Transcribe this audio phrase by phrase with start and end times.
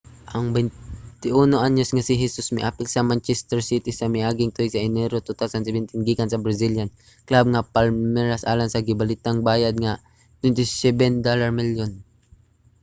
[0.35, 6.07] ang 21-anyos nga si hesus miapil sa manchester city sa miaging tuig sa enero 2017
[6.07, 6.89] gikan sa brazilian
[7.27, 9.93] club nga palmeiras alang sa gibalitang bayad nga
[10.41, 11.91] £27 milyon